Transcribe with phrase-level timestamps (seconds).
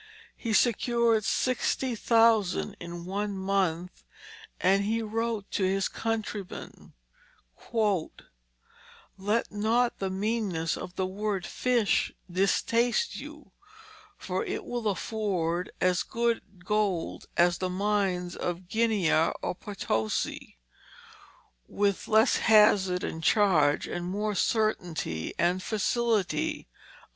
[0.35, 4.03] He secured sixty thousand in one month;
[4.59, 6.93] and he wrote to his countrymen,
[7.71, 13.51] "Let not the meanness of the word fish distaste you,
[14.17, 20.57] for it will afford as good gold as the mines of Guiana or Potosi,
[21.67, 26.67] with less hazard and charge, and more certainty and facility."